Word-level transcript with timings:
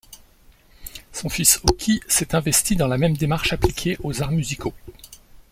Son 1.13 1.29
fils 1.29 1.59
Oki, 1.65 2.01
s'est 2.07 2.33
investi 2.33 2.75
dans 2.75 2.87
la 2.87 2.97
même 2.97 3.15
démarche, 3.15 3.53
appliquée 3.53 3.99
aux 4.01 4.23
arts 4.23 4.31
musicaux. 4.31 4.73